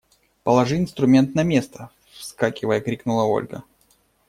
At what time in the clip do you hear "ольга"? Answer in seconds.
3.25-3.63